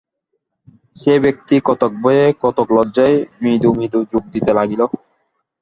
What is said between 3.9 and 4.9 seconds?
যোগ দিতে লাগিল।